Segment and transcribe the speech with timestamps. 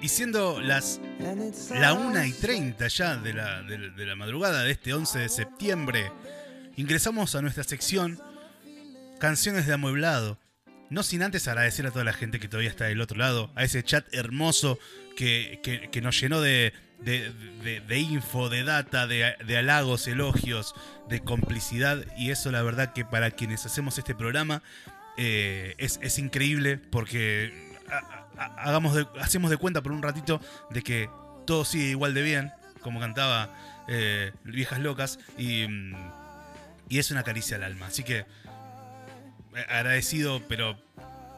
[0.00, 1.00] Y siendo las
[1.74, 6.12] la 1 y 30 ya de la, de la madrugada de este 11 de septiembre,
[6.76, 8.20] ingresamos a nuestra sección
[9.18, 10.38] Canciones de Amueblado.
[10.90, 13.64] No sin antes agradecer a toda la gente que todavía está del otro lado, a
[13.64, 14.78] ese chat hermoso
[15.16, 15.60] que,
[15.90, 20.74] que, nos llenó de, de, info, de data, de, halagos, elogios,
[21.08, 22.04] de complicidad.
[22.16, 24.62] Y eso la verdad que para quienes hacemos este programa
[25.18, 27.52] eh, es, es, increíble porque
[28.56, 31.10] hagamos hacemos de cuenta por un ratito de que
[31.46, 33.50] todo sigue igual de bien, como cantaba
[33.88, 35.66] eh, Viejas Locas, y,
[36.88, 37.86] y es una caricia al alma.
[37.88, 38.24] Así que
[39.68, 40.78] agradecido, pero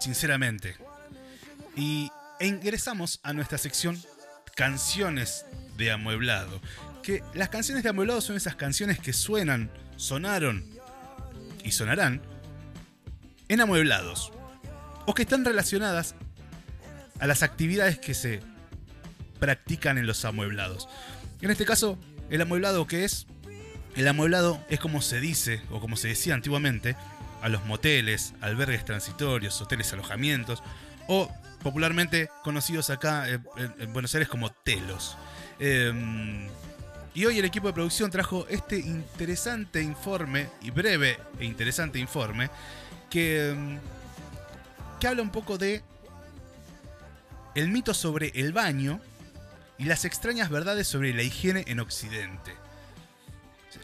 [0.00, 0.76] sinceramente.
[1.76, 2.10] Y
[2.40, 4.00] e ingresamos a nuestra sección
[4.54, 5.44] Canciones
[5.76, 6.60] de Amueblado.
[7.02, 10.64] Que las canciones de Amueblado son esas canciones que suenan, sonaron
[11.64, 12.22] y sonarán
[13.48, 14.32] en amueblados.
[15.06, 16.14] O que están relacionadas
[17.18, 18.40] a las actividades que se
[19.38, 20.88] practican en los amueblados.
[21.40, 21.98] En este caso,
[22.30, 23.26] el amueblado que es,
[23.96, 26.96] el amueblado es como se dice o como se decía antiguamente,
[27.44, 30.62] a los moteles, albergues transitorios, hoteles, alojamientos
[31.08, 31.30] o
[31.62, 35.18] popularmente conocidos acá en, Buenos Aires como telos.
[35.58, 36.48] Em,
[37.12, 42.48] y hoy el equipo de producción trajo este interesante informe, y breve e interesante informe,
[43.10, 43.78] que, em,
[44.98, 45.82] que habla un poco de
[47.54, 49.00] el mito sobre el baño
[49.76, 52.63] y las extrañas verdades sobre la higiene en Occidente.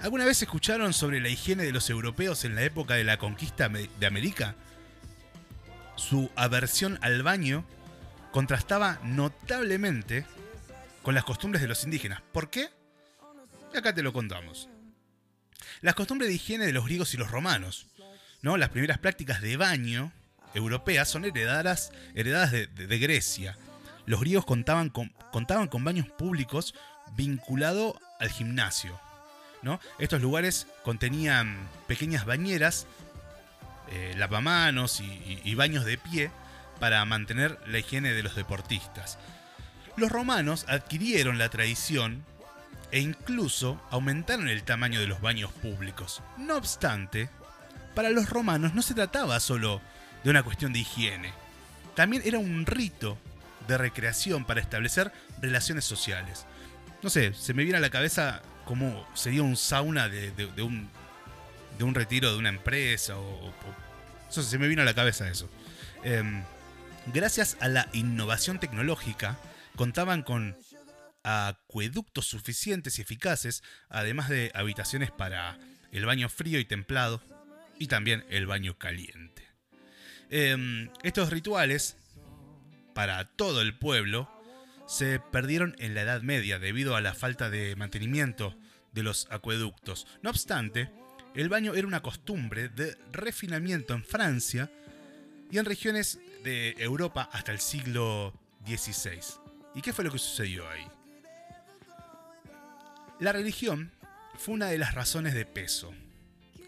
[0.00, 3.68] ¿Alguna vez escucharon sobre la higiene de los europeos en la época de la conquista
[3.68, 4.54] de América?
[5.96, 7.64] Su aversión al baño
[8.32, 10.26] contrastaba notablemente
[11.02, 12.22] con las costumbres de los indígenas.
[12.32, 12.68] ¿Por qué?
[13.76, 14.68] acá te lo contamos.
[15.80, 17.86] Las costumbres de higiene de los griegos y los romanos,
[18.42, 18.56] ¿no?
[18.56, 20.12] Las primeras prácticas de baño
[20.54, 23.58] europeas son heredadas, heredadas de, Grecia.
[24.06, 26.74] Los griegos contaban con, contaban con baños públicos
[27.16, 29.00] vinculados al gimnasio.
[29.98, 32.86] Estos lugares contenían pequeñas bañeras,
[33.90, 36.30] eh, lavamanos y, baños de pie
[36.80, 39.18] para mantener la higiene de los deportistas.
[39.96, 42.24] Los romanos adquirieron la tradición
[42.90, 46.22] e incluso aumentaron el tamaño de los baños públicos.
[46.36, 47.30] No obstante,
[47.94, 49.80] para los romanos no se trataba solo
[50.24, 51.32] de una cuestión de higiene,
[51.94, 53.16] también era un rito
[53.68, 56.44] de recreación para establecer relaciones sociales.
[57.02, 60.30] No sé, se me viene a la cabeza cómo sería un sauna de,
[60.62, 60.88] un,
[61.78, 63.18] de un retiro de una empresa.
[63.18, 63.52] O,
[64.28, 65.48] eso se me vino a la cabeza eso.
[66.02, 66.42] Em,
[67.12, 69.38] gracias a la innovación tecnológica,
[69.76, 70.56] contaban con
[71.22, 75.58] acueductos suficientes y eficaces, además de habitaciones para
[75.92, 77.22] el baño frío y templado
[77.78, 79.46] y también el baño caliente.
[80.30, 81.96] Em, estos rituales,
[82.94, 84.30] para todo el pueblo,
[84.86, 88.54] se perdieron en la Edad Media debido a la falta de mantenimiento
[88.92, 90.06] de los acueductos.
[90.22, 90.90] No obstante,
[91.34, 94.70] el baño era una costumbre de refinamiento en Francia
[95.50, 98.32] y en regiones de Europa hasta el siglo
[98.66, 99.20] XVI.
[99.74, 100.86] ¿Y qué fue lo que sucedió ahí?
[103.20, 103.92] La religión
[104.36, 105.92] fue una de las razones de peso.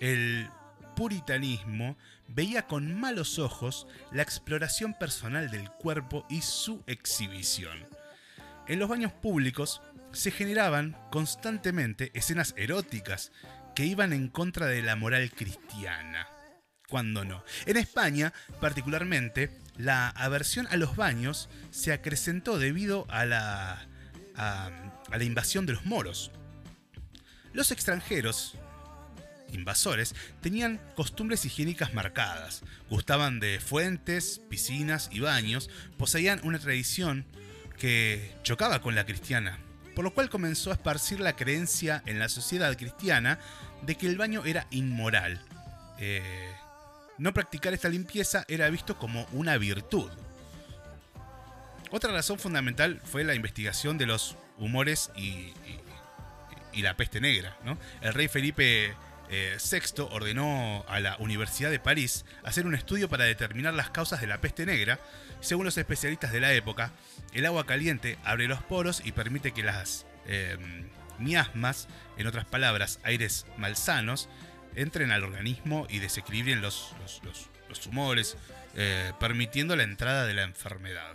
[0.00, 0.48] El
[0.94, 1.96] puritanismo
[2.28, 7.86] veía con malos ojos la exploración personal del cuerpo y su exhibición.
[8.66, 9.82] En los baños públicos
[10.12, 13.30] se generaban constantemente escenas eróticas
[13.74, 16.28] que iban en contra de la moral cristiana.
[16.88, 17.44] Cuando no.
[17.66, 23.86] En España, particularmente, la aversión a los baños se acrecentó debido a la,
[24.36, 24.70] a,
[25.10, 26.30] la invasión de los moros.
[27.52, 28.56] Los extranjeros,
[29.52, 37.26] invasores, tenían costumbres higiénicas marcadas, gustaban de fuentes, piscinas y baños, poseían una tradición
[37.78, 39.58] que chocaba con la cristiana,
[39.94, 43.38] por lo cual comenzó a esparcir la creencia en la sociedad cristiana
[43.82, 45.40] de que el baño era inmoral.
[45.98, 46.52] Eh,
[47.18, 50.10] no practicar esta limpieza era visto como una virtud.
[51.90, 55.52] Otra razón fundamental fue la investigación de los humores y,
[56.82, 57.56] la peste negra.
[58.00, 58.94] El rey Felipe
[59.36, 64.20] eh, VI ordenó a la Universidad de París hacer un estudio para determinar las causas
[64.20, 65.00] de la peste negra.
[65.40, 66.92] Según los especialistas de la época,
[67.32, 70.56] el agua caliente abre los poros y permite que las eh,
[71.18, 74.28] miasmas, en otras palabras, aires malsanos,
[74.76, 76.94] entren al organismo y desequilibren los,
[77.68, 78.36] los, humores,
[78.76, 81.14] eh, permitiendo la entrada de la enfermedad.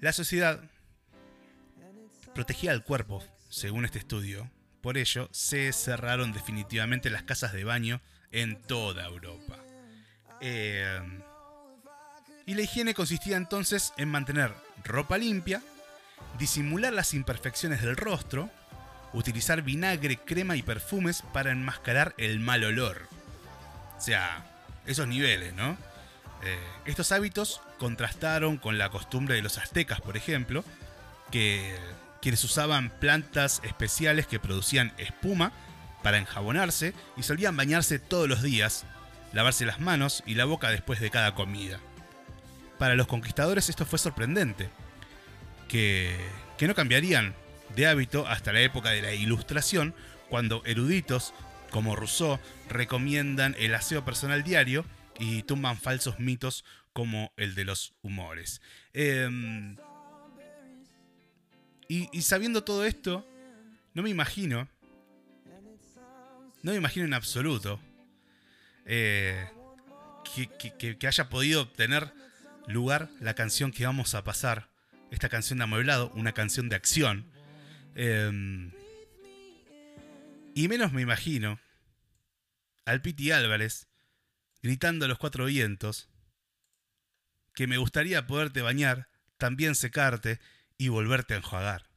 [0.00, 0.60] La sociedad
[2.34, 4.50] protegía al cuerpo, según este estudio.
[4.84, 8.02] Por ello, se cerraron definitivamente las casas de baño
[8.32, 9.56] en toda Europa.
[10.42, 11.00] Eh,
[12.44, 14.52] y la higiene consistía entonces en mantener
[14.84, 15.62] ropa limpia,
[16.38, 18.50] disimular las imperfecciones del rostro,
[19.14, 23.08] utilizar vinagre, crema y perfumes para enmascarar el mal olor.
[23.96, 24.44] O sea,
[24.84, 25.78] esos niveles, ¿no?
[26.42, 30.62] Eh, estos hábitos contrastaron con la costumbre de los aztecas, por ejemplo,
[31.30, 31.74] que
[32.24, 35.52] quienes usaban plantas especiales que producían espuma
[36.02, 38.86] para enjabonarse y solían bañarse todos los días,
[39.34, 41.80] lavarse las manos y la boca después de cada comida.
[42.78, 44.70] Para los conquistadores esto fue sorprendente,
[45.68, 46.16] que,
[46.56, 47.34] que no cambiarían
[47.76, 49.94] de hábito hasta la época de la Ilustración,
[50.30, 51.34] cuando eruditos
[51.70, 52.40] como Rousseau
[52.70, 54.86] recomiendan el aseo personal diario
[55.18, 58.62] y tumban falsos mitos como el de los humores.
[58.94, 59.76] Em,
[61.88, 63.26] y, sabiendo todo esto,
[63.94, 64.68] no me imagino,
[66.62, 67.80] no me imagino en absoluto
[68.86, 69.48] eh,
[70.78, 72.12] que, haya podido tener
[72.66, 74.68] lugar la canción que vamos a pasar,
[75.10, 77.26] esta canción de Amueblado, una canción de acción.
[77.94, 78.72] Em,
[80.54, 81.60] y menos me imagino
[82.84, 83.86] al Piti Álvarez
[84.62, 86.08] gritando a los cuatro vientos
[87.54, 90.40] que me gustaría poderte bañar, también secarte
[90.78, 91.93] y volverte a enjuagar.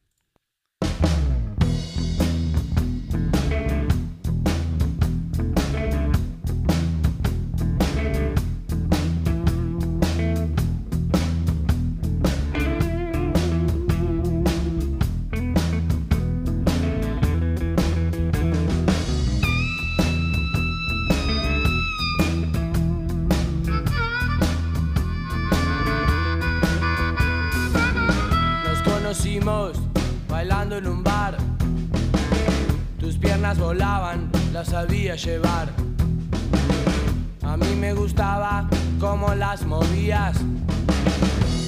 [33.68, 35.70] Volaban, las sabía llevar.
[37.44, 38.68] A mí me gustaba
[39.00, 40.38] cómo las movías.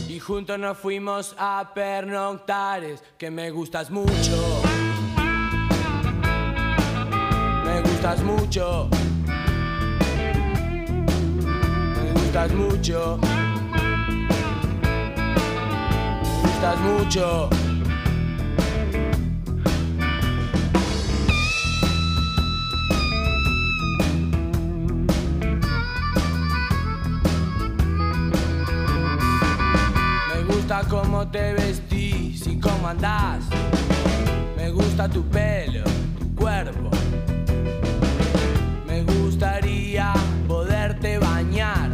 [0.08, 4.62] Y juntos nos fuimos a pernoctares, que me gustas mucho.
[7.66, 8.90] Me gustas mucho.
[11.96, 13.20] Me gustas mucho.
[16.42, 17.59] Me gustas mucho.
[30.88, 33.44] Cómo te vestís y cómo andás.
[34.56, 35.84] Me gusta tu pelo,
[36.20, 36.92] tu cuerpo.
[38.86, 40.14] Me gustaría
[40.48, 41.90] poderte bañar.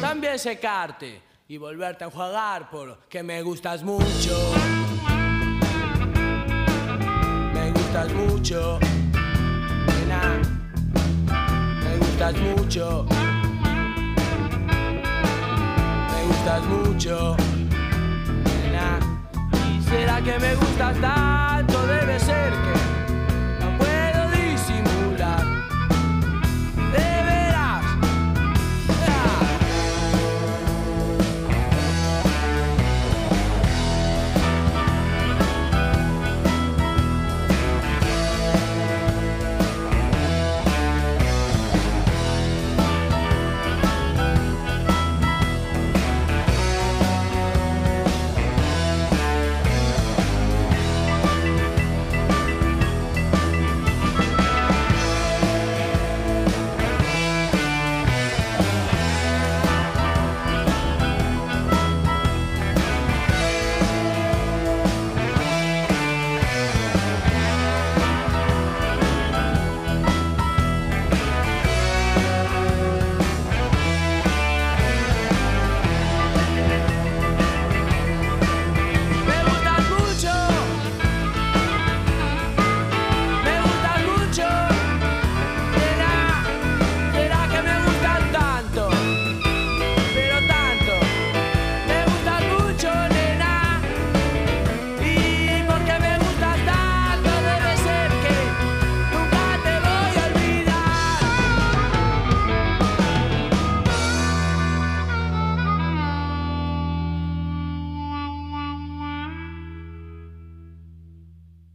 [0.00, 4.36] También secarte y volverte a enjuagar porque me gustas mucho.
[7.52, 8.78] Me gustas mucho.
[9.86, 10.42] Nena.
[11.84, 13.06] Me gustas mucho.
[16.44, 17.36] Gustas mucho.
[19.88, 21.73] ¿Será que me gusta tanto?